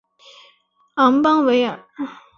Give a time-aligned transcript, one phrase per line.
[0.95, 1.85] 昂邦维尔。